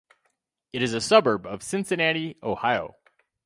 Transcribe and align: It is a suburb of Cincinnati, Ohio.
It 0.73 0.81
is 0.81 0.95
a 0.95 0.99
suburb 0.99 1.45
of 1.45 1.61
Cincinnati, 1.61 2.35
Ohio. 2.41 2.95